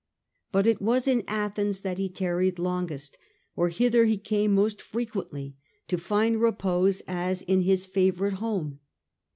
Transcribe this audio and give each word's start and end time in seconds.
But 0.51 0.65
it 0.65 0.81
was 0.81 1.07
in 1.07 1.23
Athens 1.27 1.81
that 1.81 1.99
he 1.99 2.09
tarried 2.09 2.57
longest, 2.57 3.19
or 3.55 3.69
hither 3.69 4.05
he 4.05 4.17
came 4.17 4.55
most 4.55 4.81
frequently 4.81 5.55
to 5.89 5.99
find 5.99 6.41
repose 6.41 7.03
as 7.07 7.43
in 7.43 7.61
his 7.61 7.85
favourite 7.85 8.33
home. 8.41 8.79